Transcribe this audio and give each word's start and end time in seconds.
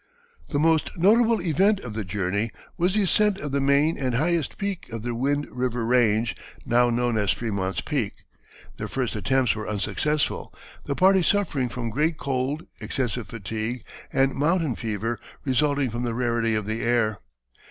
The 0.49 0.57
most 0.57 0.89
notable 0.97 1.39
event 1.43 1.79
of 1.81 1.93
the 1.93 2.03
journey 2.03 2.49
was 2.75 2.95
the 2.95 3.03
ascent 3.03 3.39
of 3.39 3.51
the 3.51 3.61
main 3.61 3.99
and 3.99 4.15
highest 4.15 4.57
peak 4.57 4.89
of 4.91 5.03
the 5.03 5.13
Wind 5.13 5.47
River 5.51 5.85
range, 5.85 6.35
now 6.65 6.89
known 6.89 7.19
as 7.19 7.31
Frémont's 7.35 7.81
Peak. 7.81 8.13
Their 8.77 8.87
first 8.87 9.15
attempts 9.15 9.53
were 9.53 9.69
unsuccessful, 9.69 10.51
the 10.85 10.95
party 10.95 11.21
suffering 11.21 11.69
from 11.69 11.91
great 11.91 12.17
cold, 12.17 12.65
excessive 12.79 13.27
fatigue, 13.27 13.83
and 14.11 14.33
mountain 14.33 14.73
fever 14.75 15.19
resulting 15.45 15.91
from 15.91 16.01
the 16.01 16.15
rarity 16.15 16.55
of 16.55 16.65
the 16.65 16.81
air. 16.81 17.19